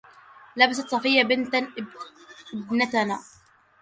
لبست 0.55 0.87
صفية 0.87 1.23
بنت 1.23 1.55
ابنتنا 2.53 3.19